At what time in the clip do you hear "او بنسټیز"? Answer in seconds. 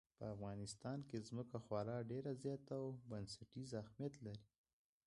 2.77-3.69